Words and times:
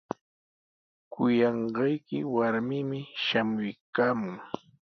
Kuyanqayki 1.13 2.17
warmimi 2.35 2.99
shamuykaamun. 3.25 4.35